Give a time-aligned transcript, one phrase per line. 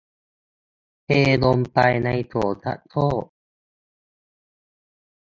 [1.05, 1.09] เท
[1.45, 3.25] ลงไปในโถชักโครก